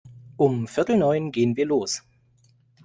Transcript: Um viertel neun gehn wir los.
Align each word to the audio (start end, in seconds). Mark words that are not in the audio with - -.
Um 0.35 0.65
viertel 0.67 0.97
neun 0.97 1.31
gehn 1.31 1.55
wir 1.57 1.67
los. 1.67 2.01